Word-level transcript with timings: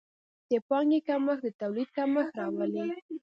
د 0.49 0.51
پانګې 0.67 0.99
کمښت 1.07 1.41
د 1.45 1.55
تولید 1.61 1.89
کمښت 1.97 2.33
راولي. 2.39 2.83